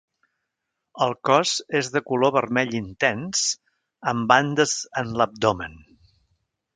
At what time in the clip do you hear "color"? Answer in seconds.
2.07-2.33